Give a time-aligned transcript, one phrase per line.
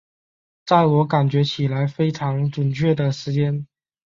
[0.65, 3.67] 在我感觉起来非常準确的时间